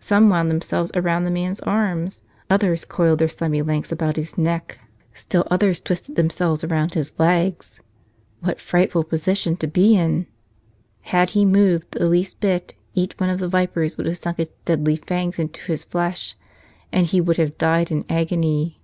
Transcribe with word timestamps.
Some 0.00 0.28
wound 0.28 0.50
themselves 0.50 0.90
around 0.96 1.22
the 1.22 1.30
man's 1.30 1.60
arms; 1.60 2.20
others 2.50 2.84
coiled 2.84 3.20
their 3.20 3.28
slimy 3.28 3.62
lengths 3.62 3.92
about 3.92 4.16
his 4.16 4.36
neck; 4.36 4.76
still 5.14 5.46
others 5.52 5.78
131 5.78 6.30
"Tell 6.30 6.52
Us 6.54 6.64
Another!" 6.64 6.80
S 6.88 6.88
twisted 6.88 6.90
themselves 6.90 6.92
around 6.92 6.94
his 6.94 7.12
legs. 7.46 7.80
What 8.40 8.60
frightful 8.60 9.04
position 9.04 9.56
to 9.58 9.68
be 9.68 9.94
in! 9.96 10.26
Had 11.02 11.30
he 11.30 11.44
moved 11.44 11.92
the 11.92 12.08
least 12.08 12.40
bit 12.40 12.74
each 12.96 13.14
one 13.20 13.30
of 13.30 13.38
the 13.38 13.46
vipers 13.46 13.96
would 13.96 14.06
have 14.06 14.18
sunk 14.18 14.40
its 14.40 14.52
deadly 14.64 14.96
fangs 14.96 15.38
into 15.38 15.62
his 15.70 15.84
flesh, 15.84 16.34
and 16.90 17.06
he 17.06 17.20
would 17.20 17.36
have 17.36 17.56
died 17.56 17.92
in 17.92 18.04
agony. 18.08 18.80